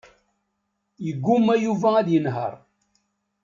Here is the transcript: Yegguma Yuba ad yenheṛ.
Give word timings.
Yegguma 1.05 1.53
Yuba 1.63 1.89
ad 2.01 2.07
yenheṛ. 2.13 2.53